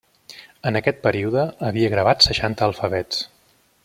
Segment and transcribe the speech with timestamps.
[0.69, 3.23] En aquest període, havia gravat seixanta alfabets.